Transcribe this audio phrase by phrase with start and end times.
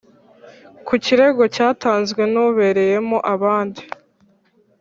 [0.87, 3.81] Ku kirego cyatanzwe n ubereyemo abandi